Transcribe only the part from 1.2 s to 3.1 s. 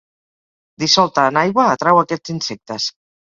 en aigua atrau aquests insectes.